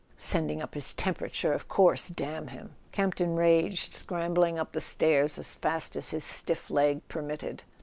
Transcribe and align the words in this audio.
"Sending 0.17 0.63
up 0.63 0.73
his 0.73 0.93
temperature, 0.95 1.53
of 1.53 1.67
course—damn 1.69 2.47
him!" 2.47 2.73
Campton 2.91 3.35
raged, 3.35 3.93
scrambling 3.93 4.57
up 4.57 4.71
the 4.71 4.81
stairs 4.81 5.37
as 5.37 5.53
fast 5.53 5.95
as 5.95 6.09
his 6.09 6.23
stiff 6.23 6.71
leg 6.71 7.07
permitted. 7.07 7.63